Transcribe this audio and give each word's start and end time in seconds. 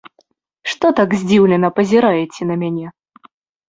Што 0.73 0.91
так 1.01 1.13
здзіўлена 1.21 1.73
пазіраеце 1.79 2.43
на 2.53 2.63
мяне? 2.67 2.87